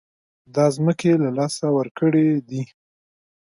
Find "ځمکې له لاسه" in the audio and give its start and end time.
0.75-1.65